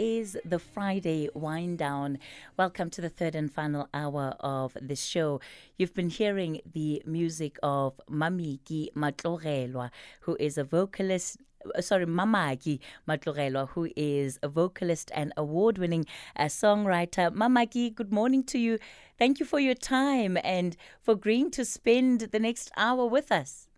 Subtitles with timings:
[0.00, 2.18] is the Friday wind down.
[2.56, 5.42] Welcome to the third and final hour of the show.
[5.76, 9.90] You've been hearing the music of Mamakie Motlogelwa,
[10.20, 11.36] who is a vocalist,
[11.74, 17.30] uh, sorry, Mamakie Motlogelwa, who is a vocalist and award winning uh, songwriter.
[17.34, 18.78] Mamakie, good morning to you.
[19.18, 23.68] Thank you for your time and for agreeing to spend the next hour with us.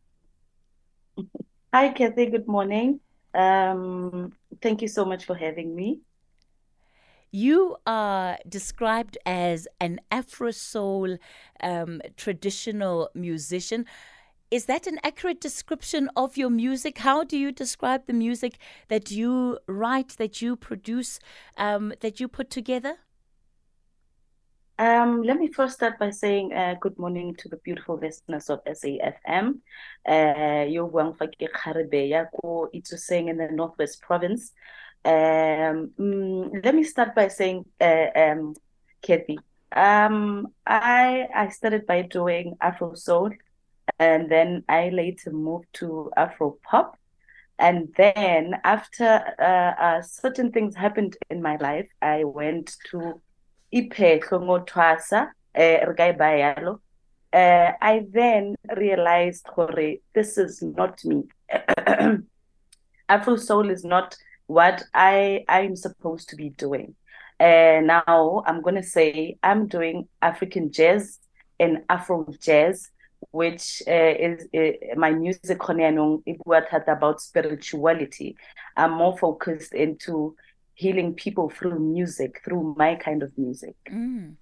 [1.75, 2.27] Hi, Kathy.
[2.27, 3.01] Good morning.
[3.35, 6.01] Um, thank you so much for having me.
[7.35, 11.17] You are described as an Afro soul
[11.63, 13.87] um, traditional musician.
[14.51, 16.99] Is that an accurate description of your music?
[16.99, 18.59] How do you describe the music
[18.89, 21.19] that you write, that you produce,
[21.57, 22.99] um, that you put together?
[24.79, 28.63] Um, let me first start by saying uh, good morning to the beautiful listeners of
[28.65, 29.61] SAFM.
[30.07, 30.85] Uh, you're
[32.75, 34.53] it's a saying in the Northwest Province.
[35.05, 38.55] Um, mm, let me start by saying, uh, um,
[39.03, 39.39] Kathy,
[39.75, 43.31] um, I I started by doing Afro soul,
[43.99, 46.97] and then I later moved to Afro pop,
[47.59, 53.21] and then after uh, uh, certain things happened in my life, I went to
[53.73, 54.65] iphehlo Kongo
[55.55, 56.81] eh re ka e baya yalo.
[57.33, 61.25] Uh, I then realized gore this is not me.
[63.09, 64.17] Afro soul is not
[64.53, 66.95] what I I'm supposed to be doing
[67.41, 71.19] and now I'm going to say I'm doing African jazz
[71.59, 72.91] and Afro jazz
[73.31, 75.59] which uh, is uh, my music
[76.89, 78.37] about spirituality.
[78.77, 80.37] I'm more focused into
[80.75, 83.77] healing people through music, through my kind of music.
[83.91, 84.35] Mm.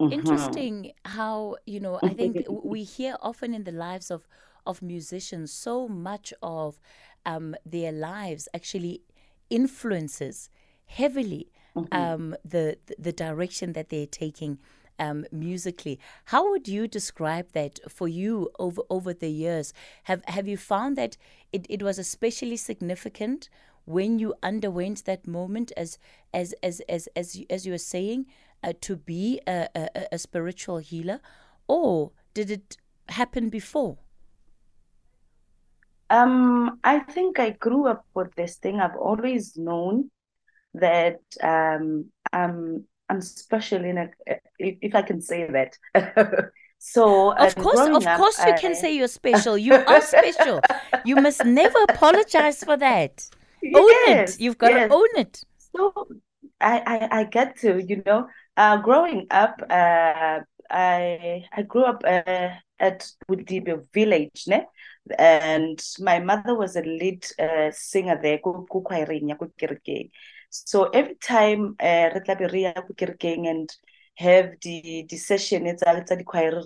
[0.00, 0.12] Mm-hmm.
[0.12, 4.26] Interesting how, you know, I think we hear often in the lives of,
[4.66, 6.78] of musicians so much of
[7.26, 9.02] um, their lives actually
[9.48, 10.50] influences
[10.86, 11.94] heavily mm-hmm.
[11.94, 14.58] um, the, the direction that they're taking
[14.98, 15.98] um, musically.
[16.26, 19.72] How would you describe that for you over over the years?
[20.04, 21.16] Have have you found that
[21.52, 23.48] it, it was especially significant
[23.86, 25.98] when you underwent that moment as
[26.34, 28.26] as as as as you, as you were saying
[28.62, 31.20] uh, to be a, a, a spiritual healer
[31.66, 32.76] or did it
[33.08, 33.96] happen before
[36.10, 40.10] um i think i grew up with this thing i've always known
[40.74, 44.10] that um i'm i'm special in a
[44.58, 45.76] if, if i can say that
[46.82, 49.58] So of course, of up, course, you can say you're special.
[49.58, 50.62] You are special.
[51.04, 53.28] You must never apologize for that
[53.64, 54.40] own yes, it.
[54.40, 54.88] You've got yes.
[54.88, 55.44] to own it.
[55.74, 56.08] So
[56.60, 62.02] I, I, I get to, you know, uh, growing up, uh, I I grew up
[62.06, 62.50] uh,
[62.80, 64.66] at Budibe village, ne?
[65.18, 68.40] and my mother was a lead uh, singer there.
[70.50, 72.10] So every time uh,
[73.46, 73.70] and
[74.16, 76.62] have the the session, it's a the choir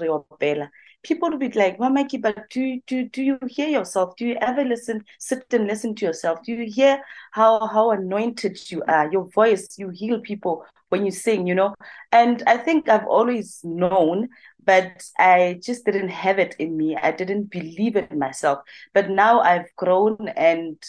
[1.04, 4.16] people would be like, Mama but do, do, do you hear yourself?
[4.16, 6.40] Do you ever listen, sit and listen to yourself?
[6.44, 7.00] Do you hear
[7.32, 9.10] how, how anointed you are?
[9.12, 11.74] Your voice, you heal people when you sing, you know?
[12.10, 14.28] And I think I've always known,
[14.64, 16.96] but I just didn't have it in me.
[16.96, 18.60] I didn't believe it in myself.
[18.92, 20.82] But now I've grown and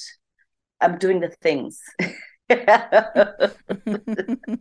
[0.81, 1.81] I'm doing the things.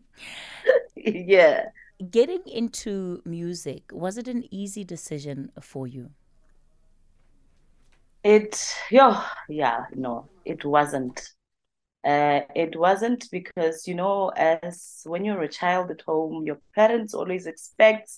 [0.97, 1.67] yeah
[2.11, 6.11] getting into music was it an easy decision for you?
[8.23, 11.21] It yeah yeah no it wasn't.
[12.05, 17.15] Uh, it wasn't because you know as when you're a child at home your parents
[17.15, 18.11] always expect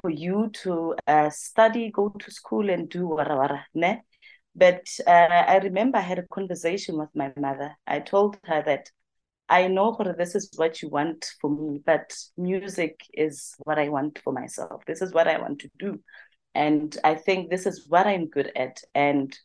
[0.00, 4.02] for you to uh, study go to school and do wara ne?
[4.54, 7.76] But uh, i remember i had a conversation with my mother.
[7.86, 8.90] I told her that
[9.48, 14.18] I know this is what you want for me, but music is what I want
[14.24, 14.84] for myself.
[14.86, 16.00] This is what I want to do.
[16.54, 18.80] And I think this is what I'm good at.
[18.94, 19.36] And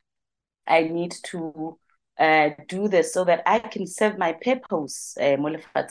[0.66, 1.78] I need to
[2.19, 5.38] uh, do this so that I can serve my purpose, uh,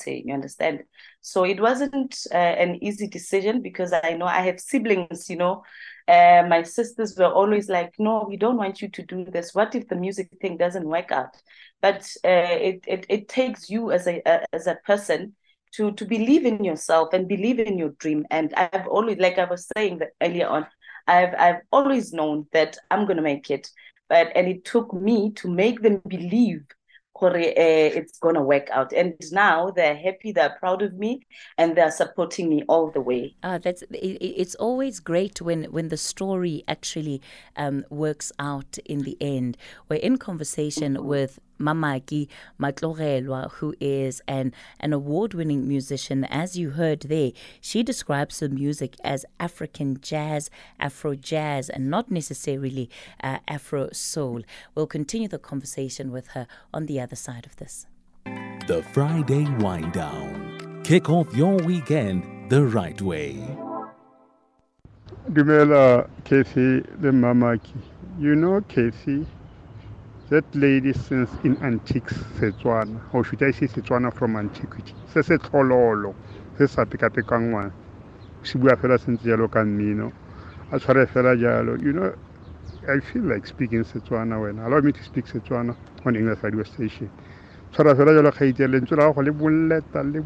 [0.06, 0.84] you understand?
[1.20, 5.62] So it wasn't uh, an easy decision because I know I have siblings, you know,
[6.10, 9.54] uh, my sisters were always like, no, we don't want you to do this.
[9.54, 11.36] What if the music thing doesn't work out?
[11.80, 15.34] But uh, it, it, it takes you as a, uh, as a person
[15.74, 18.26] to, to believe in yourself and believe in your dream.
[18.30, 20.66] And I've always, like I was saying that earlier on,
[21.06, 23.70] I've, I've always known that I'm to make it.
[24.08, 26.64] But, and it took me to make them believe
[27.28, 28.92] it's going to work out.
[28.92, 31.26] And now they're happy, they're proud of me,
[31.58, 33.34] and they're supporting me all the way.
[33.42, 37.20] Uh, that's it's always great when when the story actually
[37.56, 39.56] um, works out in the end.
[39.88, 41.06] We're in conversation mm-hmm.
[41.06, 42.28] with Mamakie
[42.60, 46.24] Motlogelwa, who is an, an award winning musician.
[46.24, 52.10] As you heard there, she describes her music as African jazz, Afro jazz, and not
[52.10, 52.90] necessarily
[53.22, 54.42] uh, Afro soul.
[54.74, 57.86] We'll continue the conversation with her on the other side of this.
[58.66, 60.82] The Friday Wind Down.
[60.84, 63.36] Kick off your weekend the right way.
[65.30, 67.82] Dumela, Casey the Mamakie.
[68.18, 69.26] You know Casey,
[70.30, 74.94] that lady since in antiques Setswana, or should I say Setswana from antiquity.
[75.12, 76.14] Se se tlololo,
[76.56, 77.72] se sa pekapekang ngwana.
[78.42, 80.12] Se bua fela sentse jalo ka mmino.
[80.72, 81.76] A tshware fela jalo.
[81.82, 82.14] You know,
[82.88, 87.10] I feel like speaking Setswana when allow me to speak Setswana on English radio station.
[87.72, 90.20] tshwara fela jalo kgaitse lentswe la le le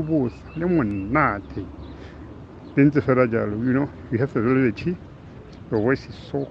[0.00, 0.40] bosa
[2.74, 4.96] le fela jalo you know you have the velvety
[5.70, 6.48] your voice is so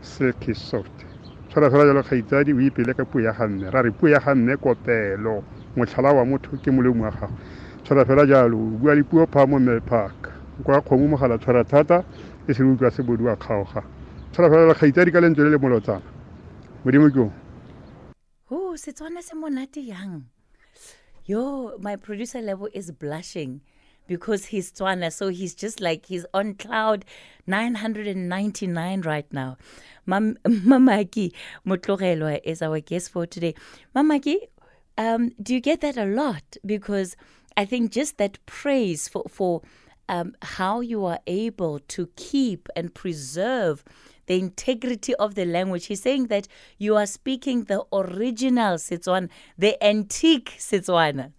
[0.00, 1.13] silky soft
[1.54, 4.18] tshwara fela jalo kgaitsadi o ipele ka puo ya ga mme ra re puo ya
[4.18, 5.44] ga mme kopelo
[5.76, 7.30] motlhala wa motho ke molemo wa gago.
[7.84, 10.34] Tshwara fela jalo o bua puo pha mo melpark
[10.64, 12.04] kwa kgomo mogala tshwara thata
[12.48, 13.84] e se le utlwa sebodi wa kgaoga.
[14.32, 16.02] Tshwara fela jalo kgaitsadi ka lentswe le le molotsana.
[16.84, 17.30] Modimo ke
[18.50, 20.26] o Setswana se monate yang.
[21.24, 23.60] Yo, my producer level is blushing
[24.06, 27.04] because he's Tswana, so he's just like he's on cloud
[27.46, 29.56] 999 right now.
[30.06, 31.32] Mam- Mamakie
[31.66, 33.54] Motlogelwa is our guest for today.
[33.94, 34.48] Mamakie,
[34.98, 36.56] um, do you get that a lot?
[36.64, 37.16] Because
[37.56, 39.62] I think just that praise for for
[40.08, 43.84] um, how you are able to keep and preserve
[44.26, 45.86] the integrity of the language.
[45.86, 46.48] He's saying that
[46.78, 49.28] you are speaking the original Setswana,
[49.58, 51.32] the antique Setswana.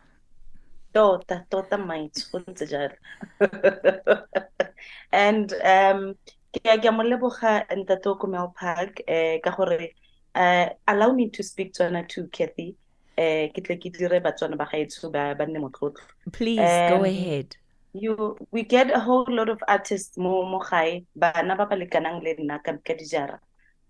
[0.96, 2.96] Tota, tota maitsho go ntse jalo.
[5.12, 6.16] And um
[6.54, 9.92] ke ke mo leboga ntate Kumel Park eh ka gore
[10.36, 12.78] uh, allow me to speak Tswana to Kathy.
[13.18, 16.04] Eh ke tle ke dire batswana ba gaetsho ba ba nne motlotlo.
[16.32, 17.56] Please go Um, ahead.
[17.94, 22.20] you we get a whole lot of artists mo mo gae bana ba ba lekanang
[22.24, 23.38] le nna ka ka dijara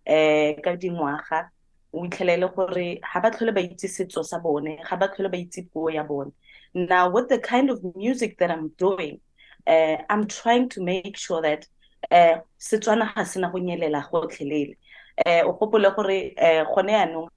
[0.06, 1.50] eh ka dingwaga
[1.94, 5.38] o itlhelele gore ga ba tlhole ba itse setso sa bone ga ba tlhole ba
[5.38, 6.32] itse puo ya bone
[6.76, 9.20] now with the kind of music that I'm doing
[9.66, 11.66] uh, I'm trying to make sure that
[12.12, 13.14] uh, Setswana
[13.52, 14.76] go nyelela gotlhelele
[15.26, 17.30] eh o gore eh gone o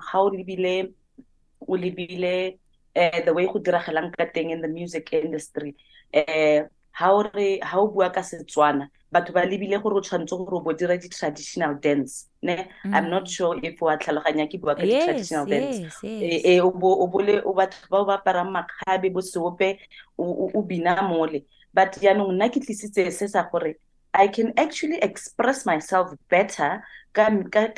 [3.25, 5.77] the way go ka teng in the music industry
[6.13, 10.73] eh ha o bua ka Setswana batho ba lebile gore o tshwanetse gore o bo
[10.73, 12.69] dira di-traditional dance ne?
[12.85, 16.05] I'm not sure if wa tlhaloganya ke bua ka Yes, di-traditional dance.
[16.05, 16.45] eh yes.
[16.45, 19.79] eh, o bo o bole o batho ba ba aparang makgabe bo seope
[20.19, 21.45] o bina mole.
[21.73, 23.75] But yaanong nna ke tlisitse se sa gore
[24.15, 26.83] I can actually express myself better
[27.13, 27.29] ka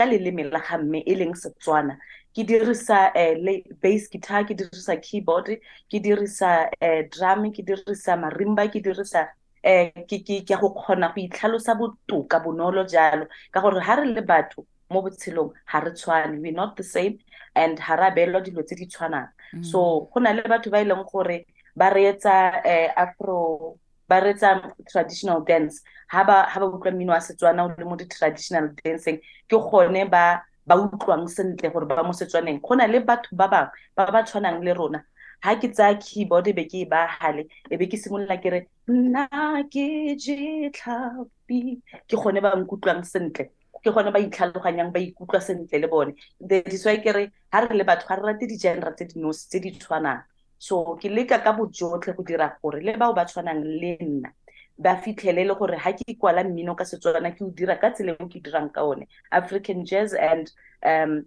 [0.06, 1.98] leleme la ga mme e leng Setswana.
[2.34, 3.34] Ke dirisa eh,
[3.82, 5.58] bass guitar ke dirisa keyboard
[5.90, 9.26] ke dirisa eh, drum ke dirisa marimba ke dirisa
[9.62, 13.26] eh ke ke ke go kgona go itlhalosa botoka bonolo jalo.
[13.52, 16.40] Ka gore ha re le batho mo botshelong ha re tshwane.
[16.40, 17.18] We not the same
[17.54, 19.28] and ha ra beelwa dilo tse di tshwanang.
[19.62, 21.46] So go na le batho ba e leng gore
[21.76, 23.78] ba reetsa eh, afro
[24.08, 25.82] ba reetsa traditional dance.
[26.08, 30.08] Ha ba ha ba utlwa mmino wa Setswana o le mo di-traditional dancing ke gone
[30.10, 32.60] ba ba utlwang sentle gore ba mo Setswaneng.
[32.60, 35.04] Go na le batho ba bangwe ba ba tshwanang le rona.
[35.42, 38.66] Ha ke tsaya keyboard e be ke e bagale e be ke simolola ke re
[38.90, 39.28] nna
[39.70, 41.80] ke jetlhapi.
[42.08, 43.50] Ke gone ba nkutlwang sentle.
[43.82, 46.14] Ke gone ba itlhaloganyang ba ikutlwa sentle le bone.
[46.40, 47.30] That is why ke re
[47.74, 50.22] le batho ga re rate di-genre tse di nosi tse di tshwanang.
[50.58, 54.30] So ke leka ka bojotlhe go dira gore le bao ba tshwanang le nna
[54.78, 58.12] ba fitlhele le gore ha ke kwala mmino ka Setswana ke o dira ka tsela
[58.12, 59.06] e ke dirang ka one.
[59.30, 60.50] African jazz and
[60.82, 61.24] um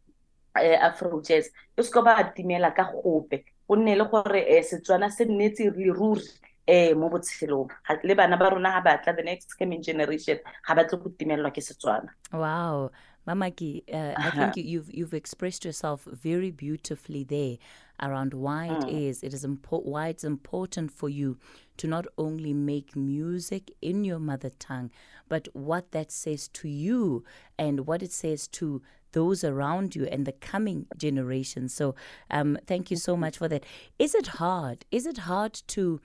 [0.58, 1.50] eh, Afro jazz.
[1.78, 3.46] E se ba timela ka gope.
[3.68, 6.26] Go nne le gore eh, Setswana se nnetse leruri
[6.68, 7.70] eh mo botshelong
[8.04, 11.62] le bana ba rona ga batla the next coming generation ga ba tle go ke
[11.62, 12.90] Setswana Wow.
[13.28, 14.32] Mamakie, uh, I Uh-huh.
[14.32, 17.58] think you, you've you've expressed yourself very beautifully there
[18.02, 18.90] around why it Mm.
[18.90, 21.38] is it is why it's important for you
[21.78, 24.92] to not only make music in your mother tongue,
[25.30, 27.24] but what that says to you
[27.58, 28.82] and what it says to
[29.14, 31.74] those around you and the coming generations.
[31.74, 31.96] So,
[32.30, 33.64] um, thank you so much for that.
[34.00, 34.86] Is it hard?
[34.92, 36.02] Is it hard to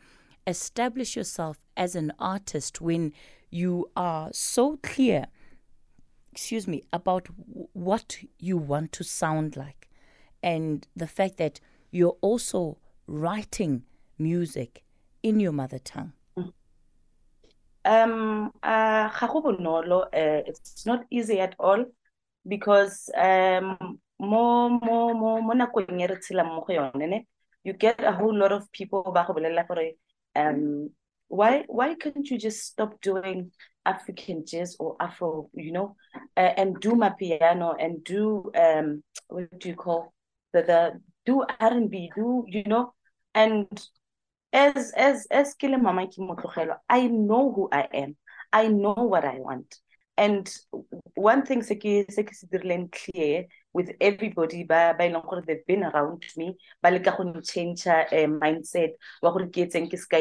[0.48, 3.12] establish yourself as an artist when
[3.50, 5.26] you are so clear?
[6.38, 7.26] excuse me, about
[7.72, 9.88] what you want to sound like,
[10.40, 11.58] and the fact that
[11.90, 12.78] you're also
[13.08, 13.82] writing
[14.18, 14.84] music
[15.24, 16.12] in your mother tongue.
[17.84, 21.84] Um, uh, uh, it's not easy at all
[22.46, 27.26] because um, mo mo mo mo nakong e re tshelang mo go yone ne
[27.64, 29.02] you get a whole lot of people
[30.38, 30.90] um
[31.28, 33.50] why why can't you just stop doing
[33.84, 35.96] African jazz or Afro, you know,
[36.36, 40.12] uh, and do my piano and do um what do you call
[40.52, 42.94] the the do R and B, do you know,
[43.34, 43.66] and
[44.52, 46.08] as as as Kile Mama
[46.88, 48.16] I know who I am.
[48.52, 49.76] I know what I want.
[50.16, 50.50] And
[51.14, 53.46] one thing se ke se clear
[53.78, 56.48] with everybody ba ba ileng gore they've been around me
[56.82, 60.18] ba leka go change a uh, mindset wa gore ke etseng ke ska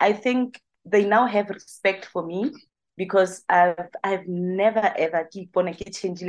[0.00, 2.50] I think they now have respect for me
[2.96, 6.24] because I've I've never ever keep on change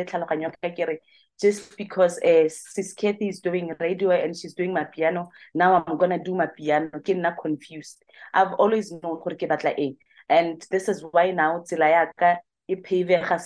[1.41, 5.97] just because uh, sis Kathy is doing radio and she's doing my piano now I'm
[5.97, 8.03] gonna do my piano ke nna confused.
[8.33, 9.23] I've always known
[10.29, 12.37] and this is why now tsela ya ka
[12.67, 13.39] e pavega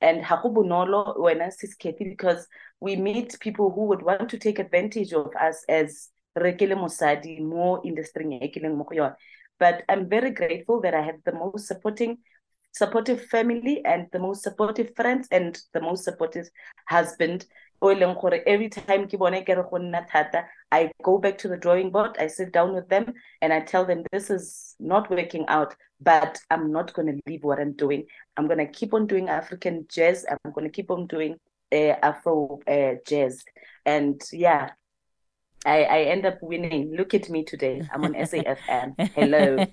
[0.00, 2.46] and ha go bonolo wena Kathy because
[2.80, 6.76] we meet people who would want to take advantage of us as re ke le
[6.76, 9.14] mosadi mo industry ke leng mo go yone
[9.58, 12.18] but I'm very grateful that I have the most supporting,
[12.72, 16.48] supportive family and the most supportive friends and the most supportive
[16.86, 17.46] husband.
[17.82, 19.08] Every time
[20.70, 23.84] I go back to the drawing board, I sit down with them and I tell
[23.84, 28.06] them this is not working out, but I'm not going to leave what I'm doing.
[28.36, 30.26] I'm going to keep on doing African jazz.
[30.28, 31.36] I'm going to keep on doing
[31.72, 33.42] uh, Afro uh, jazz.
[33.86, 34.70] And yeah,
[35.66, 36.94] I, I end up winning.
[36.96, 37.82] Look at me today.
[37.92, 39.10] I'm on SAFM.
[39.14, 39.56] Hello.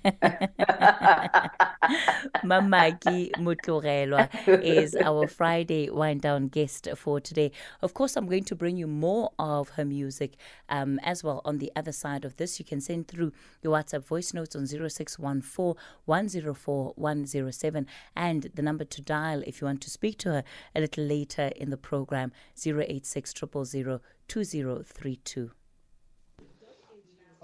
[2.44, 4.28] Mamakie Motlogelwa
[4.62, 7.52] is our Friday wind down guest for today.
[7.82, 10.36] Of course, I'm going to bring you more of her music
[10.68, 12.58] um, as well on the other side of this.
[12.58, 18.84] You can send through your WhatsApp voice notes on 0614 104 107 and the number
[18.84, 22.32] to dial if you want to speak to her a little later in the program
[22.56, 25.50] 086 000 2032.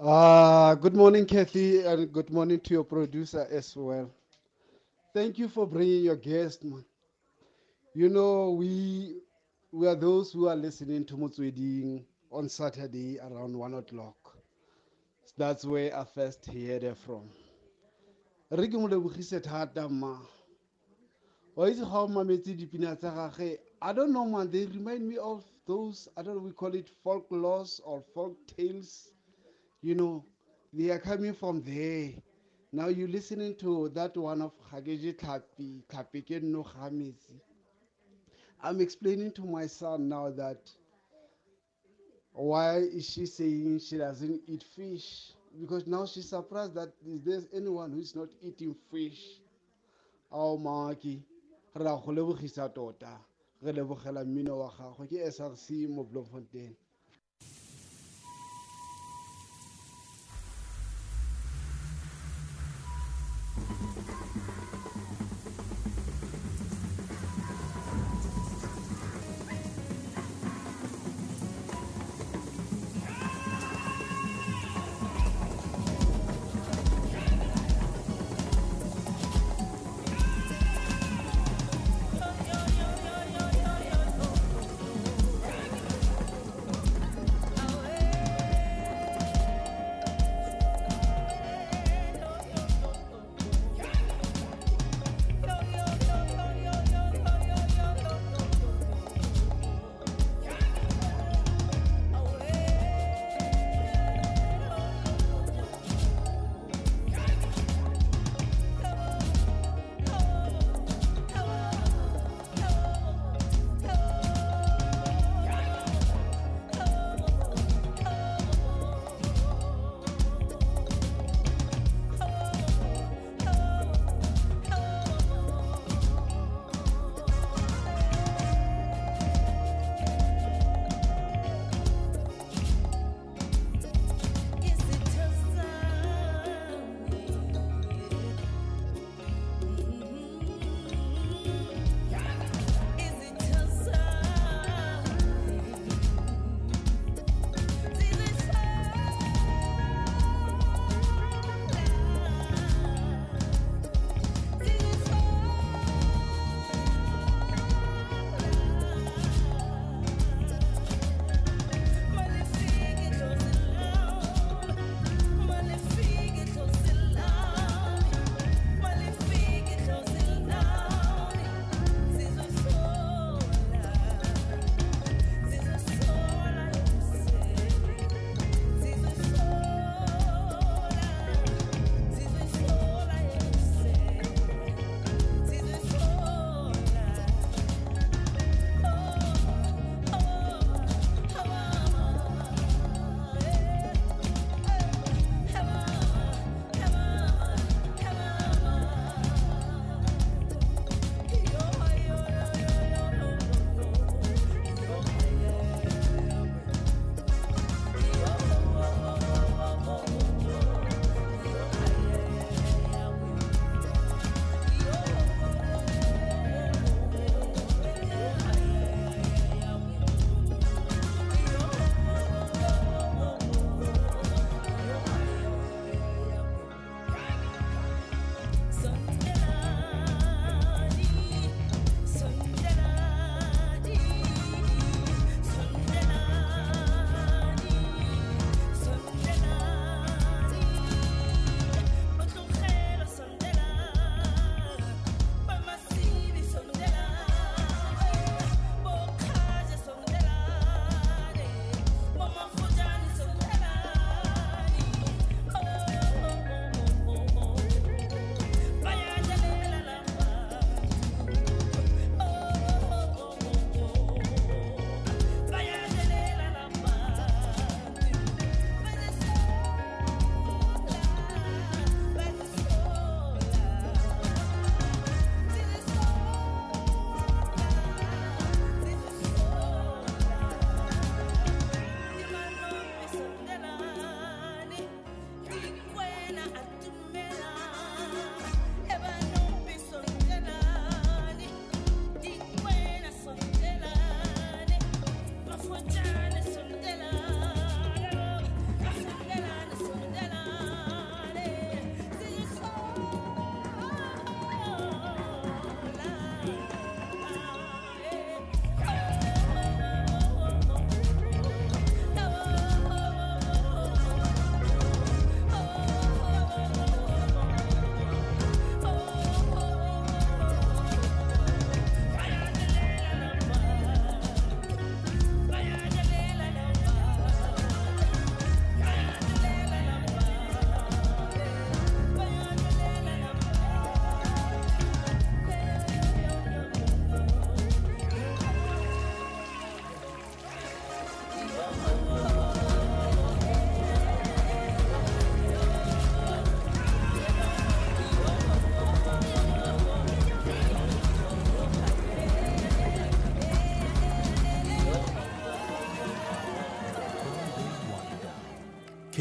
[0.03, 4.11] Uh, good morning, Kathy, and good morning to your producer as well.
[5.13, 6.83] Thank you for bringing your guest, man.
[7.95, 9.21] You know, we
[9.71, 14.37] we are those who are listening to Motsweding on Saturday around one o'clock.
[15.37, 17.29] That's where I first heard it from.
[23.81, 26.89] i don't know man they remind me of those i don't know we call it
[27.05, 29.12] folklores or folk tales
[29.83, 30.23] you know,
[30.71, 32.11] they are coming from there.
[32.71, 37.39] Now you're listening to that one of Hageji Tlapi, Tlapike no Hamisi.
[38.63, 40.71] I'm explaining to my son now that
[42.31, 45.33] why is she saying she doesn't eat fish?
[45.59, 49.41] Because now she's surprised that is there anyone who's not eating fish?
[50.31, 51.21] Oh maki,
[51.75, 53.19] ra go lebogisa tota.
[53.61, 56.73] Re SRC mo Bloemfontein.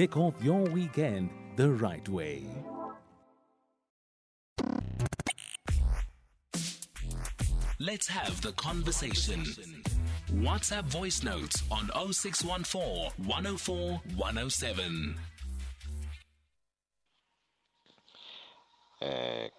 [0.02, 2.44] Kick off your weekend the right way.
[7.78, 9.44] Let's have the conversation.
[10.32, 15.14] WhatsApp voice notes on 0614 104 107.
[19.00, 19.06] Uh,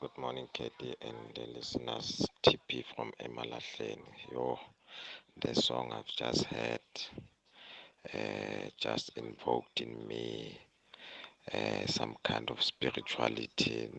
[0.02, 2.28] good morning, Katie and the listeners.
[2.46, 4.02] TP from Emalahleni.
[4.30, 4.60] Yo,
[5.40, 6.82] the song I've just heard
[8.14, 10.58] uh, just invoked in me
[11.54, 13.90] uh, some kind of spirituality.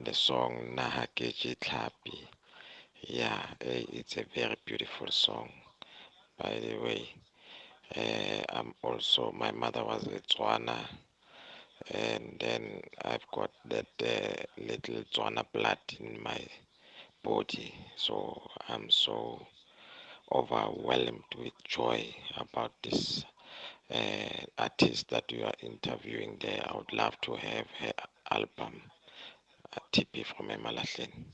[0.00, 2.26] The song Nahakeji Tlapi.
[3.02, 5.50] Yeah, uh, it's a very beautiful song.
[6.38, 7.08] By the way,
[7.96, 10.78] uh, I'm also, my mother was a Tswana
[11.90, 16.40] and then I've got that uh, little Tswana blood in my
[17.22, 17.74] body.
[17.96, 19.46] So I'm so
[20.32, 23.24] overwhelmed with joy about this
[23.90, 26.62] uh, artist that you are interviewing there.
[26.68, 27.92] I would love to have her
[28.30, 28.80] album,
[29.72, 31.24] uh, TP from Emalahleni.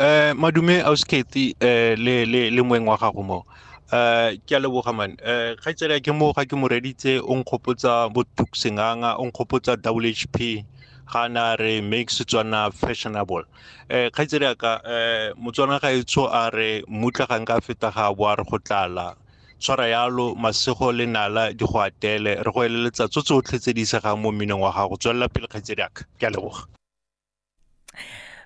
[0.00, 3.44] Eh madume ausketi eh le le le moeng wa gago mo.
[3.92, 5.16] Eh ke a leboga man.
[5.24, 9.74] um ga tsela ke mo ga ke mo reditse o nkgopotsa bo Tuksenganga, o nkgopotsa
[9.82, 10.64] WHP
[11.12, 13.42] ga na re make Setswana fashionable.
[13.90, 18.26] um kgaitsadi tsela ka eh motswana ga etsho a re mmutlagang ka feta ga bo
[18.26, 19.16] a re go tlala.
[19.58, 23.82] Tshwara yalo masego le nala di go atele re go eleletsa tso tsotlhe tse di
[23.82, 26.77] isegang mo mminong wa gago tswelela pele kgaitsedi aka ke a leboga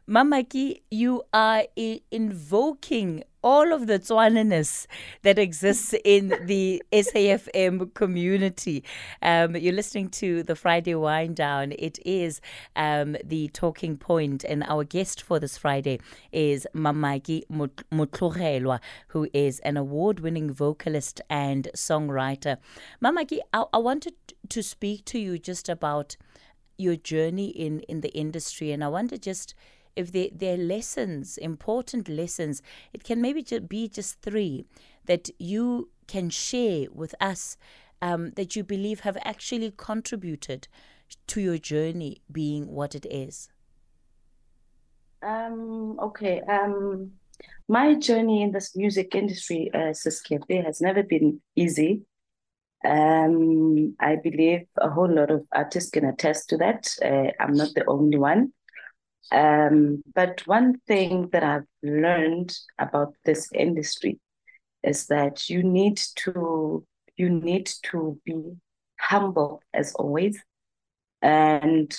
[0.09, 4.87] Mamakie, you are I- invoking all of the Tswananess
[5.23, 8.83] that exists in the SAFM community.
[9.23, 11.73] Um, you're listening to the Friday Wind Down.
[11.79, 12.41] It is
[12.75, 16.01] um, the talking point, and our guest for this Friday
[16.33, 22.57] is Mamakie Mut- Motlogelwa, who is an award winning vocalist and songwriter.
[23.01, 24.15] Mamakie, I-, I wanted
[24.49, 26.17] to speak to you just about
[26.77, 29.55] your journey in, in the industry, and I wonder just
[29.97, 34.67] if there, there are lessons, important lessons, it can maybe just be just three
[35.07, 37.57] that you can share with us
[38.01, 40.69] um, that you believe have actually contributed
[41.27, 43.49] to your journey being what it is.
[45.23, 46.41] Um, okay.
[46.43, 47.13] Um,
[47.69, 52.03] my journey in this music industry, uh, has never been easy.
[52.85, 56.93] Um, I believe a whole lot of artists can attest to that.
[57.03, 58.53] Uh, I'm not the only one.
[59.31, 64.19] Um, but one thing that I've learned about this industry
[64.83, 66.85] is that you need to
[67.17, 68.57] you need to be
[68.99, 70.43] humble as always,
[71.21, 71.95] and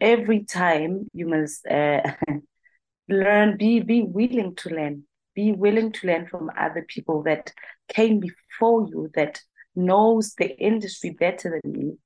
[0.00, 2.02] every time you must uh,
[3.08, 3.56] learn.
[3.56, 5.04] Be be willing to learn.
[5.34, 7.52] Be willing to learn from other people that
[7.88, 9.40] came before you that
[9.74, 11.98] knows the industry better than you.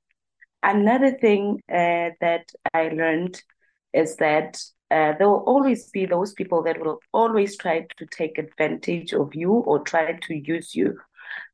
[0.63, 3.43] Another thing uh, that I learned
[3.93, 8.37] is that uh, there will always be those people that will always try to take
[8.37, 10.99] advantage of you or try to use you.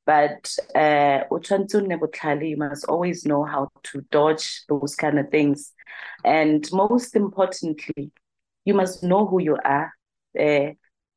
[0.07, 5.73] But uh, you must always know how to dodge those kind of things.
[6.25, 8.11] And most importantly,
[8.65, 9.93] you must know who you are.
[10.39, 10.71] Uh,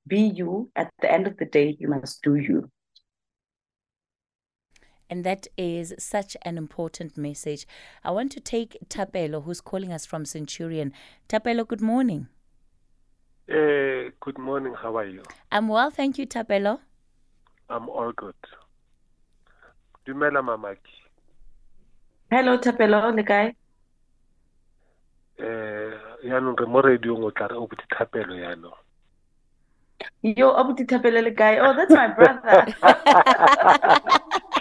[0.07, 0.69] be you.
[0.75, 2.69] At the end of the day, you must do you.
[5.11, 7.67] And that is such an important message.
[8.01, 10.93] I want to take Tapelo, who's calling us from Centurion.
[11.27, 12.29] Tapelo, good morning.
[13.49, 14.73] Uh, good morning.
[14.73, 15.23] How are you?
[15.51, 16.79] I'm well, thank you, Tapelo.
[17.69, 18.35] I'm all good.
[20.07, 20.77] Dumela mamaki.
[22.31, 23.53] Hello, Tapelo, le kae?
[25.39, 25.91] Eh,
[26.23, 28.77] yaanong re mo radiong o tla re o botse thapelo yaanong.
[30.21, 31.59] Yo, Abuti Tapelo le kae?
[31.59, 32.65] Oh, that's my brother.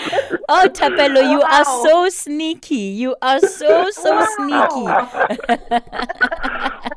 [0.48, 2.74] Oh, Tapelo, you are so sneaky.
[2.98, 4.86] You are so, so sneaky.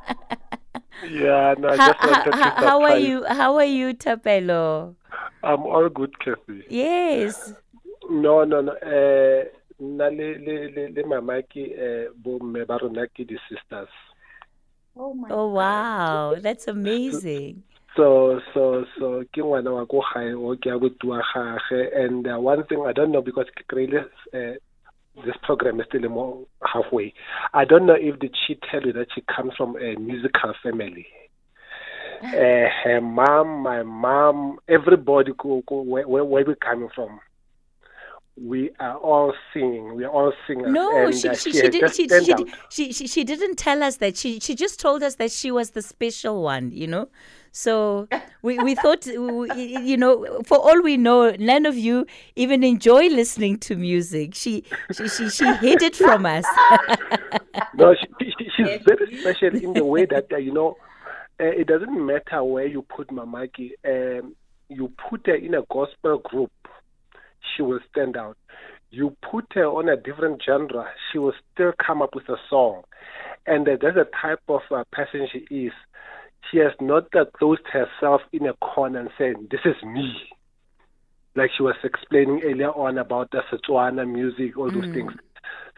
[1.10, 3.26] Yeah, no, I how, just wanted to how, how are you?
[3.26, 4.96] How are you, Tapelo?
[5.44, 6.63] I'm all good, Kathy.
[6.70, 7.54] Yes.
[8.10, 8.72] No, no, no.
[8.72, 9.44] Eh,
[9.82, 13.89] nna le le le le mamaki eh bo mme ba rona ke di sisters.
[14.96, 16.36] Oh my Oh, wow.
[16.39, 17.63] That's amazing.
[17.96, 22.40] So so so ke ngwana wa ko gae o ke a botua gage and uh,
[22.40, 23.74] one thing I don't know because ke
[24.34, 24.58] uh,
[25.26, 27.14] this program is still more halfway.
[27.54, 31.06] I don't know if did she tell you that she comes from a musical family.
[32.24, 37.20] Uh, her mom, my mom, everybody where, where where we coming from.
[38.36, 39.96] we are all singing.
[39.96, 40.72] We are all singers.
[40.72, 43.84] No, and, she uh, she, she she, did, she, she, she, she, she didn't tell
[43.84, 44.18] us that.
[44.18, 47.10] She she just told us that she was the special one, you know.
[47.54, 48.08] So
[48.42, 53.08] we, we thought, we- you know, for all we know, none of you even enjoy
[53.08, 54.36] listening to music.
[54.36, 56.46] She she she, she hid it from us.
[57.78, 60.76] no, she, she, she's very special in the way that uh, you know,
[61.39, 63.72] uh, it doesn't matter where you put Mamakie.
[63.86, 64.36] Um,
[64.70, 66.52] you put her in a gospel group,
[67.56, 68.38] she will stand out.
[68.89, 72.84] You put her on a different genre, she will still come up with a song.
[73.46, 75.74] And uh, that's the type of uh, person she is.
[76.52, 80.14] She has not uh, closed herself in a corner and saying, "This is me."
[81.36, 85.14] Like she was explaining earlier on about the Setswana music, all those things.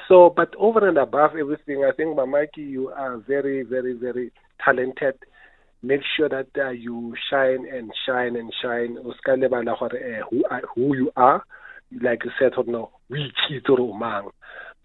[0.07, 4.31] So, but over and above everything, I think, Mamakie, you are very, very, very
[4.63, 5.15] talented.
[5.81, 8.97] Make sure that uh, you shine and shine and shine.
[9.03, 10.43] O ska lebala gore, eh, who,
[10.75, 11.43] who you are,
[12.01, 14.31] like you said, no, we cheat or.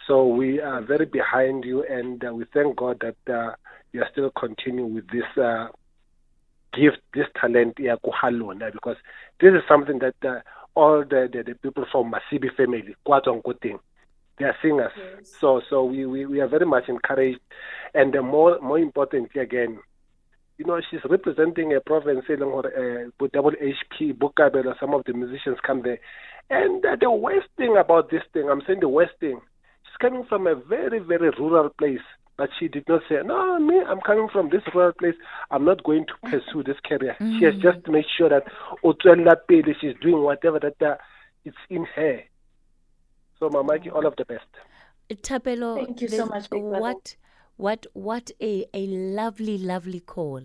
[0.07, 3.55] So we are very behind you, and uh, we thank God that uh,
[3.93, 5.69] you are still continuing with this uh,
[6.73, 8.97] gift, this talent, because
[9.41, 10.41] this is something that uh,
[10.75, 13.79] all the, the, the people from Masibi family, Kwatsong Kuting,
[14.39, 14.93] they are singers.
[15.23, 17.41] So so we, we, we are very much encouraged,
[17.95, 19.79] and uh, more more importantly again,
[20.61, 22.35] you know, she's representing a province, uh,
[23.33, 25.99] double HP, Bukabela, some of the musicians come there.
[26.51, 29.41] And uh, the worst thing about this thing, I'm saying the worst thing,
[29.91, 32.01] she's coming from a very, very rural place.
[32.37, 35.15] But she did not say, no, me, I'm coming from this rural place.
[35.51, 37.15] I'm not going to pursue this career.
[37.39, 38.45] She has just made sure that
[38.83, 40.97] Otuela Pele, she's doing whatever that uh,
[41.45, 42.23] it's in her.
[43.39, 44.47] So, Mamakie, all of the best.
[45.11, 47.17] Tapelo, Thank you so much, What,
[47.57, 50.43] what, what a, a lovely, lovely call,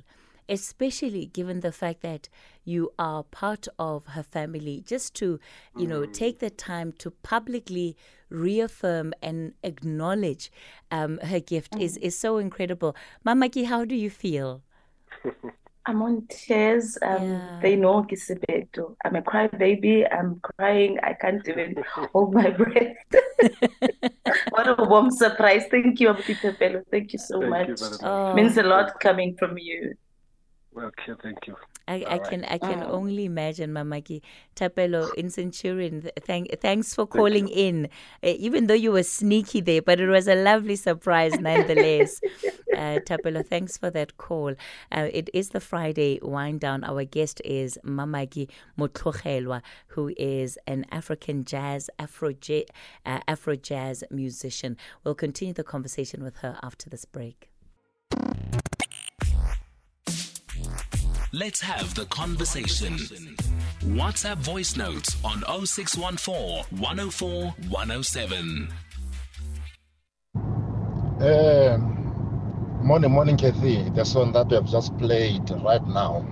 [0.49, 2.29] especially given the fact that
[2.63, 4.84] you are part of her family.
[4.86, 5.39] Just to,
[5.77, 7.95] you know, take the time to publicly
[8.29, 10.51] reaffirm and acknowledge
[10.91, 12.95] um, her gift is, is so incredible.
[13.25, 14.62] Mamakie, how do you feel?
[15.88, 16.97] I'm on tears.
[17.03, 17.60] Um, Yeah.
[17.62, 18.95] They know Kisibeto.
[19.05, 20.12] I'm a crybaby.
[20.12, 20.97] I'm crying.
[21.03, 21.75] I can't even
[22.12, 22.95] hold my breath.
[24.49, 25.65] What a warm surprise.
[25.69, 26.81] Thank you, Abukita Bello.
[26.89, 27.67] Thank you so Thank much.
[27.67, 27.97] you.
[28.01, 29.93] Oh, Means a lot coming from you.
[30.77, 31.55] Okay, thank you.
[31.88, 34.21] I, I can I can only imagine Mamakie
[34.55, 36.09] Tapelo in Centurion.
[36.21, 37.85] Thank thanks for calling in,
[38.23, 42.19] uh, even though you were sneaky there, but it was a lovely surprise nonetheless.
[42.75, 44.55] uh, Tapelo, thanks for that call.
[44.91, 46.83] Uh, it is the Friday wind down.
[46.83, 52.65] Our guest is Mamakie Motlogelwa, who is an African jazz Afro ja-
[53.05, 54.75] uh, Afro jazz musician.
[55.03, 57.49] We'll continue the conversation with her after this break.
[61.38, 62.93] Let's have the conversation.
[63.84, 68.69] WhatsApp voice notes on 0614 104 107.
[71.19, 71.78] Uh,
[72.82, 73.84] morning, morning, Kathy.
[73.89, 76.26] The song that we have just played right now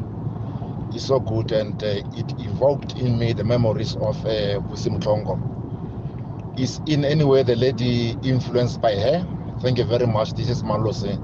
[0.96, 6.58] is so good and uh, it evoked in me the memories of uh, Busi Mhlongo.
[6.58, 9.28] Is in any way the lady influenced by her?
[9.60, 10.32] Thank you very much.
[10.32, 11.18] This is Malose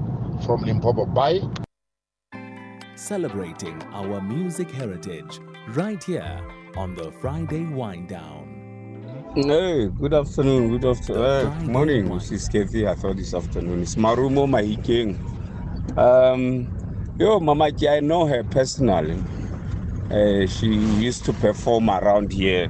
[0.44, 1.06] from Limpopo.
[1.06, 1.40] Bye.
[3.00, 6.38] Celebrating our music heritage right here
[6.76, 9.32] on the Friday Wind Down.
[9.36, 12.10] No, good afternoon, good afternoon, uh, morning.
[12.12, 12.86] This is Kathy.
[12.86, 13.80] I thought this afternoon.
[13.80, 15.16] It's Marumo Mahikeng.
[15.96, 16.68] Um,
[17.18, 19.16] yo, Mama Ki, I know her personally.
[20.10, 20.66] Uh, she
[21.00, 22.68] used to perform around here.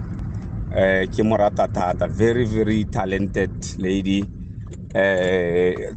[0.71, 1.37] Uh, ke mo
[2.07, 4.23] very, very talented lady.
[4.95, 5.91] Uh,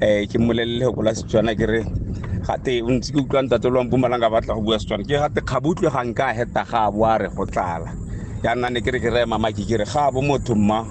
[0.00, 1.80] ka ke eh mmolelele go la setswana ke re
[2.46, 5.04] gate o ntse ke utlwa ntate lwa mpumalanga batla go bua setswana.
[5.04, 7.92] Ke gate kgabutlwe ga nka heta ga a boa re go tlala.
[8.42, 10.88] Jaanong ne ke re ke reye mamaki ke re ga bo motho mma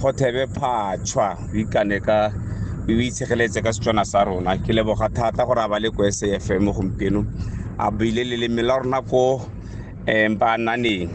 [0.00, 2.32] go thebe phatšhwa o ikane ka
[2.88, 4.58] o itshegeletse ka setswana sa rona.
[4.58, 7.24] Ke leboga thata gore a ba le ko sfm gompieno.
[7.78, 9.40] A buile le leme la rona ko
[10.06, 11.08] um bananeng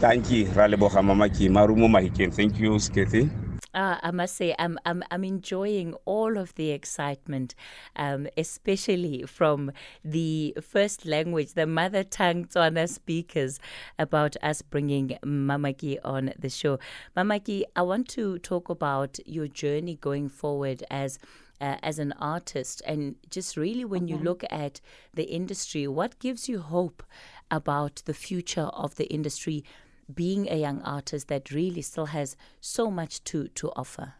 [0.00, 2.28] tanki ra leboga mamaki marumo mahikeng.
[2.34, 3.30] Thank you skethy
[3.74, 7.54] Uh, I must say, I'm, I'm, I'm enjoying all of the excitement,
[7.96, 9.72] um, especially from
[10.04, 13.58] the first language, the mother tongue Tswana speakers,
[13.98, 16.78] about us bringing Mamakie on the show.
[17.16, 21.18] Mamakie, I want to talk about your journey going forward as.
[21.60, 24.80] Uh, as an artist, and just really when you look at
[25.14, 27.02] the industry, what gives you hope
[27.48, 29.64] about the future of the industry
[30.12, 34.14] being a young artist that really still has so much to to offer?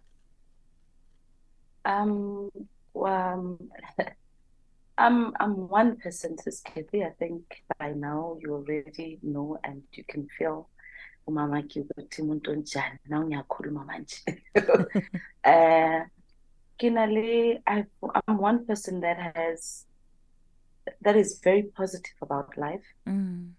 [1.85, 2.51] Um,
[2.94, 3.59] um,
[4.99, 7.03] I'm I'm one person, Sis Kathy.
[7.05, 10.68] I think by now you already know and you can feel
[11.92, 13.44] ukuthi umuntu onjani na
[13.85, 14.42] manje
[15.44, 16.07] uh,
[16.77, 19.87] kinale i'm one person that has
[21.03, 23.54] that is very positive about life Mm.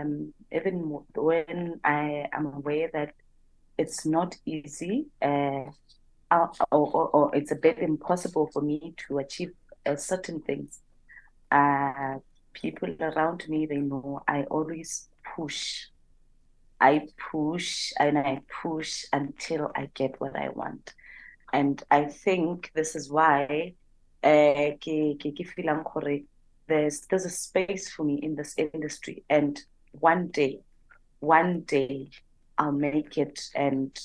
[0.00, 3.14] Um, even when I am aware that
[3.76, 5.64] it's not easy uh,
[6.30, 9.52] or, or, or it's a bit impossible for me to achieve
[9.86, 10.80] uh, certain things.
[11.50, 12.16] Uh,
[12.52, 15.86] people around me, they know I always push.
[16.80, 20.94] I push and I push until I get what I want.
[21.52, 23.74] And I think this is why
[24.22, 24.72] uh,
[26.68, 29.60] there's there's a space for me in this industry and
[29.92, 30.60] one day
[31.20, 32.10] one day
[32.56, 33.98] i'll make it and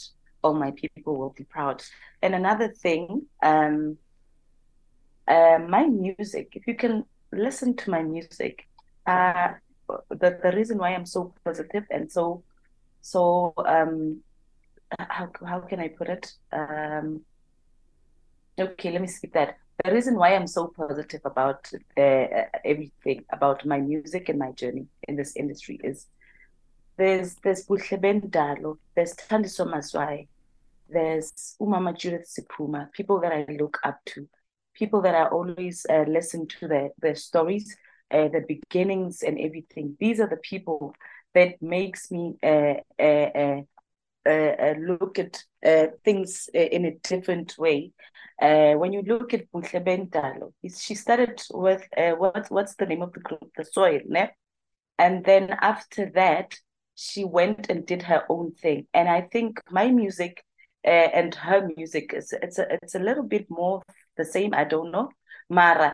[0.44, 1.82] all my people will be proud.
[2.22, 3.98] And another thing um
[5.28, 8.68] uh, my music if you can listen to my music
[9.08, 9.54] uh
[10.10, 12.44] the, the reason why i'm so positive and so
[13.02, 14.22] so um
[15.00, 16.32] how, how can i put it?
[16.52, 17.22] Um
[18.60, 22.26] okay let me skip that the reason why I'm so positive about uh,
[22.64, 26.08] everything about my music and my journey in this industry is
[26.98, 30.28] there's there's Buhle Dalo, there's Thandiswa Mazwai,
[30.90, 34.28] there's Umama Judith Sephuma, people that I look up to,
[34.76, 37.76] people that I always uh, listen to their their stories,
[38.12, 39.98] uh, the beginnings and everything.
[40.00, 40.94] These are the people
[41.34, 43.62] that makes me uh, uh,
[44.26, 47.92] uh, uh, look at uh, things uh, in a different way.
[48.42, 53.02] Uh, when you look at Buhle Bendalo, she started with uh, what what's the name
[53.02, 54.30] of the group, the Soil, ne?
[55.00, 56.56] and then after that,
[56.96, 58.88] she went and did her own thing.
[58.94, 60.44] And I think my music
[60.86, 63.82] uh, and her music is it's a it's a little bit more
[64.18, 64.54] the same.
[64.54, 65.10] I don't know,
[65.50, 65.94] Mara.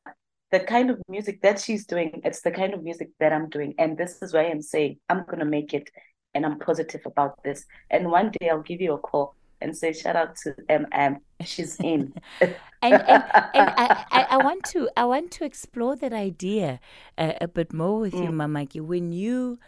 [0.52, 3.76] The kind of music that she's doing, it's the kind of music that I'm doing,
[3.78, 5.90] and this is why I'm saying I'm gonna make it
[6.34, 7.66] and I'm positive about this.
[7.90, 11.20] And one day I'll give you a call and say, shout out to MM.
[11.44, 12.14] She's in.
[12.42, 13.24] and and, and
[13.56, 16.80] I, I, I, want to I want to explore that idea
[17.18, 18.26] uh, a bit more with mm.
[18.26, 18.82] you, Mamakie.
[18.82, 19.60] When you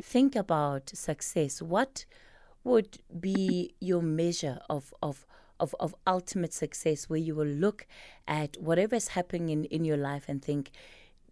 [0.00, 2.04] think about success, what
[2.64, 5.26] would be your measure of of
[5.58, 7.86] of, of ultimate success where you will look
[8.26, 10.70] at whatever is happening in, in your life and think,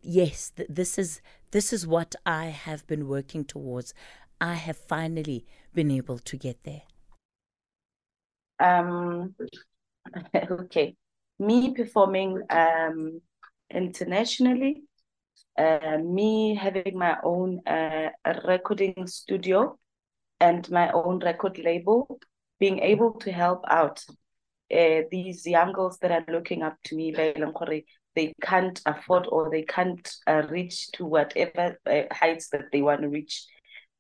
[0.03, 3.95] yes, th- this is this is what I have been working towards.
[4.41, 6.83] I have finally been able to get there?
[8.61, 9.35] Um,
[10.35, 10.97] okay,
[11.39, 13.21] me performing um,
[13.71, 14.83] internationally,
[15.57, 18.11] uh, me having my own uh,
[18.47, 19.79] recording studio
[20.41, 22.21] and my own record label,
[22.59, 24.05] being able to help out
[24.73, 29.63] uh, these young girls that are looking up to me, they can't afford or they
[29.63, 33.47] can't uh, reach to whatever uh, heights that they want to reach.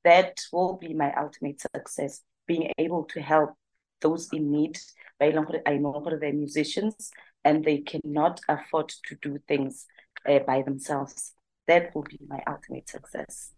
[0.04, 3.50] That will be my ultimate success being able to help
[4.00, 4.78] those in need
[5.20, 7.10] I know they're musicians
[7.44, 9.86] and they cannot afford to do things
[10.28, 11.32] uh, by themselves.
[11.66, 13.52] That will be my ultimate success.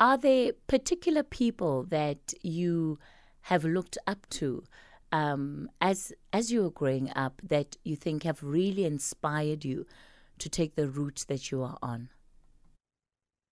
[0.00, 2.98] Are there particular people that you
[3.42, 4.64] have looked up to
[5.12, 9.86] um, as as you were growing up that you think have really inspired you
[10.38, 12.08] to take the route that you are on?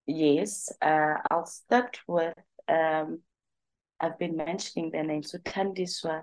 [0.06, 2.34] Yes, uh, I'll start with
[2.68, 3.20] um,
[4.00, 5.30] I've been mentioning their names.
[5.30, 6.22] So Thandiswa,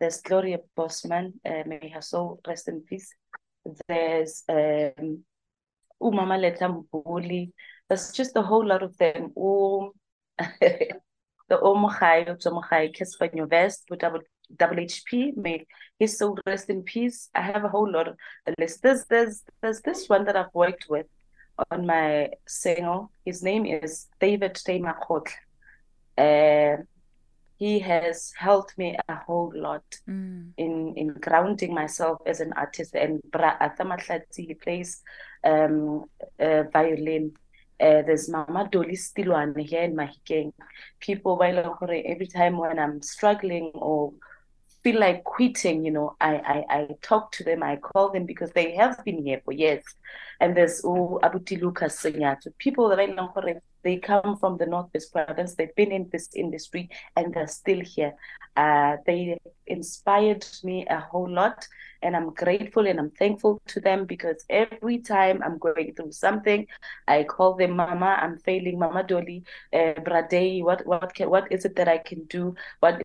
[0.00, 3.14] there's Gloria Bosman, uh, may her soul rest in peace.
[3.88, 5.24] There's um,
[6.02, 7.52] Umama Letambuli.
[7.88, 9.32] There's just a whole lot of them.
[9.36, 9.92] Um,
[10.38, 10.98] the
[11.52, 14.20] Omochai, Omochai, Kespanyo Vest, double
[14.56, 15.64] double HP, may
[15.98, 17.30] his soul rest in peace.
[17.34, 18.82] I have a whole lot of a list.
[18.82, 21.06] There's there's there's this one that I've worked with
[21.70, 23.10] on my single.
[23.24, 25.28] His name is David Teimakot.
[26.18, 26.82] Uh,
[27.56, 30.50] he has helped me a whole lot mm.
[30.56, 32.94] in in grounding myself as an artist.
[32.94, 33.56] And Bra
[34.36, 35.02] he plays
[35.44, 36.04] um,
[36.40, 37.32] uh, violin.
[37.80, 40.52] Uh, there's Mama Dolly Stilwan here in Mahikeng.
[41.00, 44.14] People, every time when I'm struggling or
[44.84, 48.52] feel like quitting, you know, I, I, I talk to them, I call them because
[48.52, 49.82] they have been here for years.
[50.40, 53.32] And there's oh, Abuti Lucas So people that I know,
[53.82, 58.14] they come from the Northwest province, they've been in this industry and they're still here.
[58.56, 61.66] Uh, they inspired me a whole lot
[62.04, 66.66] and I'm grateful and I'm thankful to them because every time I'm going through something,
[67.08, 68.18] I call them Mama.
[68.20, 69.42] I'm failing, Mama Dolly,
[69.72, 70.62] uh, Brade.
[70.62, 72.54] What what can, what is it that I can do?
[72.80, 73.02] What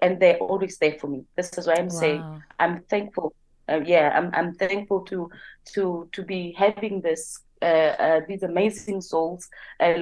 [0.00, 1.24] and they're always there for me.
[1.36, 2.00] This is why I'm wow.
[2.00, 3.34] saying I'm thankful.
[3.68, 5.30] Uh, yeah, I'm I'm thankful to
[5.74, 7.64] to to be having this uh,
[7.98, 9.48] uh, these amazing souls
[9.80, 9.92] uh,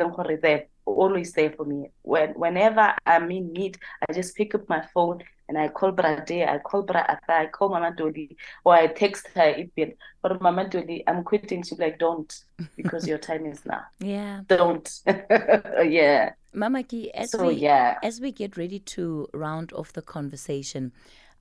[0.87, 1.91] always there for me.
[2.03, 6.45] When whenever I'm in need, I just pick up my phone and I call Brade,
[6.49, 9.95] I call Bra Ata, I call Mama Dolly, or I text her Ibin.
[10.23, 11.63] But Mama Dolly, I'm quitting.
[11.63, 12.33] She's like, don't,
[12.77, 13.83] because your time is now.
[14.01, 14.41] Yeah.
[14.47, 14.89] Don't.
[15.07, 16.33] yeah.
[16.55, 17.99] Mamakie, as So, we yeah.
[18.03, 20.93] as we get ready to round off the conversation,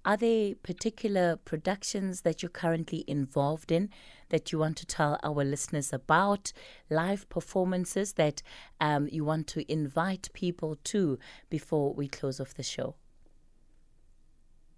[0.06, 3.90] are there particular productions that you're currently involved in
[4.30, 6.54] that you want to tell our listeners about?
[6.90, 8.44] Live performances that
[8.80, 11.18] um, you want to invite people to
[11.50, 12.96] before we close off the show?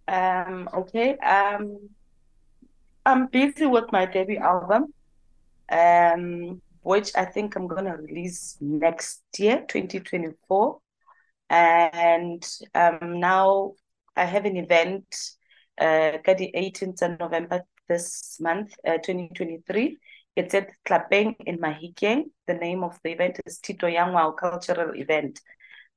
[0.07, 1.17] Um, okay.
[1.17, 1.89] Um,
[3.05, 4.93] I'm busy with my debut album,
[5.69, 10.79] um, which I think I'm gonna release next year, 2024.
[11.49, 13.73] And um, now
[14.17, 15.05] I have an event,
[15.79, 19.97] uh, ka the 18th of November this month, uh, 2023.
[20.35, 22.25] It's at Klapeng in Mahikeng.
[22.47, 25.39] The name of the event is Tito Yangwao Cultural Event.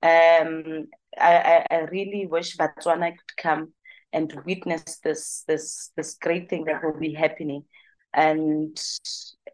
[0.03, 0.87] Um,
[1.19, 3.73] I, I, I really wish Botswana could come
[4.13, 7.65] and witness this this this great thing that will be happening.
[8.13, 8.81] And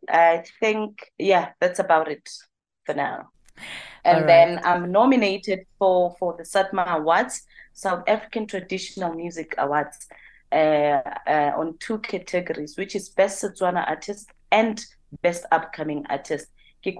[0.08, 2.28] I think, yeah, that's about it
[2.84, 3.28] for now.
[4.04, 7.42] And All then I'm nominated for for the SATMA Awards,
[7.76, 10.08] South African Traditional Music Awards,
[10.50, 14.82] uh, uh, on two categories, which is Best Setswana Artist and
[15.20, 16.48] Best Upcoming Artist.
[16.82, 16.96] Ke.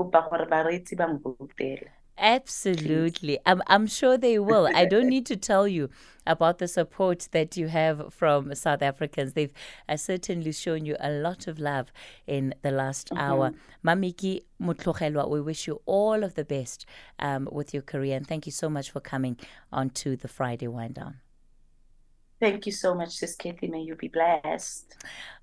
[2.19, 3.39] Absolutely.
[3.45, 4.69] I'm, I'm sure they will.
[4.75, 5.91] I don't need to tell you
[6.27, 9.35] about the support that you have from South Africans.
[9.35, 9.53] They've
[9.89, 11.93] uh, certainly shown you a lot of love
[12.27, 13.53] in the last hour.
[13.85, 16.87] Mamakie Motlogelwa, we wish you all of the best
[17.19, 18.17] um, with your career.
[18.17, 19.39] And thank you so much for coming
[19.73, 21.19] on to the Friday Wind Down.
[22.41, 23.67] Thank you so much, Sis Kathy.
[23.67, 24.95] May you be blessed.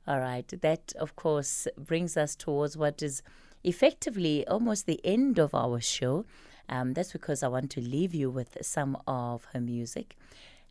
[0.07, 0.47] All right.
[0.61, 3.23] That, of course, brings us towards what is
[3.63, 6.25] effectively almost the end of our show.
[6.69, 10.15] Um, that's because I want to leave you with some of her music.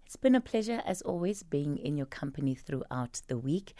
[0.07, 3.75] It's been a pleasure, as always, being in your company throughout the week.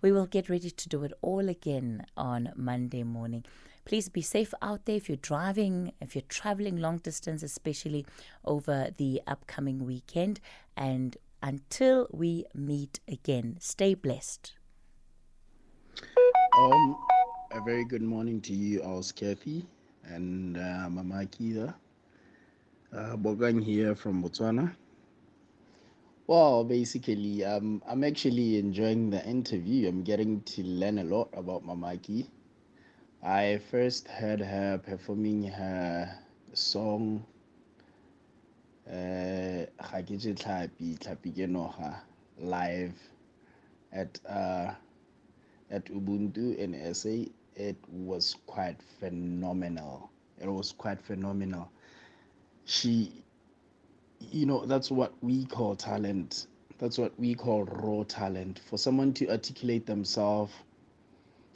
[0.00, 3.44] We will get ready to do it all again on Monday morning.
[3.84, 8.06] Please be safe out there if you're driving, if you're traveling long distance, especially
[8.44, 10.40] over the upcoming weekend.
[10.76, 14.52] And until we meet again, stay blessed.
[16.56, 16.96] Um,
[17.50, 19.66] a very good morning to you all, Kathy
[20.04, 21.74] and uh, Mama Kida.
[22.92, 23.16] Uh,
[23.62, 24.74] here from Botswana.
[26.26, 29.88] Well, basically, um, I'm actually enjoying the interview.
[29.88, 32.26] I'm getting to learn a lot about Mamakie.
[33.22, 36.18] I first heard her performing her
[36.54, 37.24] song
[38.90, 39.66] uh,
[42.38, 42.94] live
[43.92, 44.72] at uh,
[45.70, 47.30] at Ubuntu in SA.
[47.56, 50.10] It was quite phenomenal.
[50.40, 51.70] It was quite phenomenal.
[52.64, 53.24] She,
[54.20, 56.46] you know, that's what we call talent.
[56.78, 58.60] That's what we call raw talent.
[58.68, 60.52] For someone to articulate themselves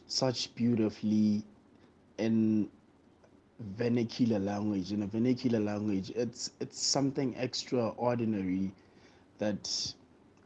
[0.06, 1.42] such beautifully
[2.18, 2.68] in
[3.76, 8.72] vernacular language, in a vernacular language, it's it's something extraordinary
[9.38, 9.94] that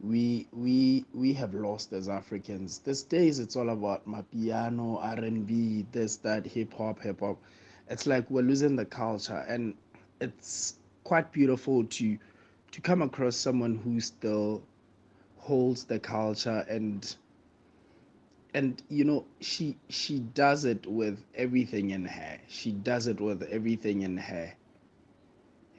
[0.01, 2.79] we we we have lost as Africans.
[2.79, 7.37] These days it's all about mapiano, R and B, this, that, hip hop, hip hop.
[7.89, 9.75] It's like we're losing the culture and
[10.21, 12.17] it's quite beautiful to
[12.71, 14.63] to come across someone who still
[15.37, 17.15] holds the culture and
[18.53, 23.43] and you know she she does it with everything in her she does it with
[23.43, 24.53] everything in her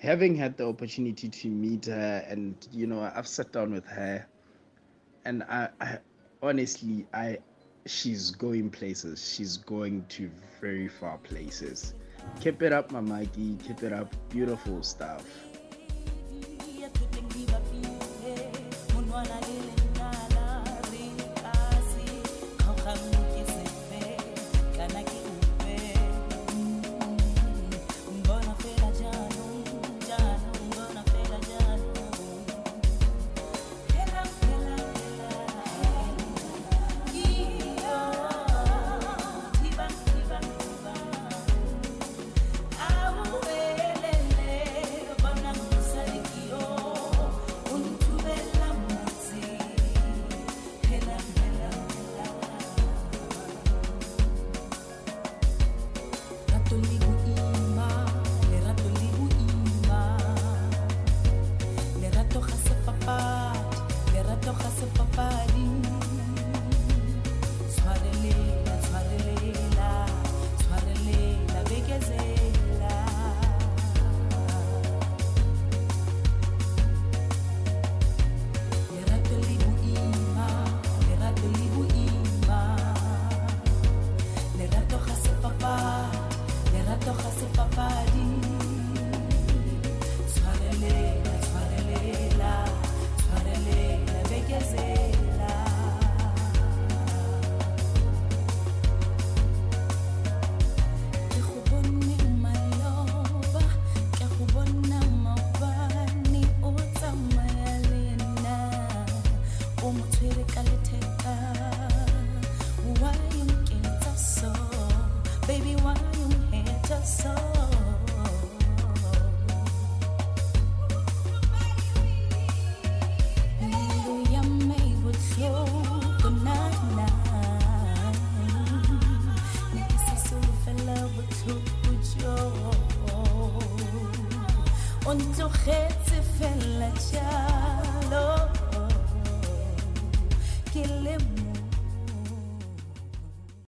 [0.03, 4.27] having had the opportunity to meet her and you know i've sat down with her
[5.25, 5.99] and i, I
[6.43, 7.39] honestly i
[7.87, 9.35] she's going places.
[9.35, 10.31] She's going to
[10.61, 11.95] very far places.
[12.41, 13.63] Keep it up Mamakie.
[13.67, 14.15] Keep it up.
[14.29, 15.52] Beautiful stuff